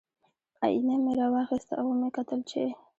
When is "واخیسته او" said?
1.33-1.85